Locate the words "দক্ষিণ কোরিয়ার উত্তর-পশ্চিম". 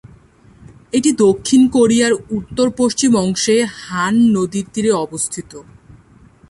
1.17-3.11